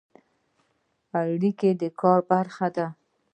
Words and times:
اړیکې 1.19 1.69
د 1.81 1.83
کار 1.99 2.19
برخه 2.29 2.67
ده 2.75 2.87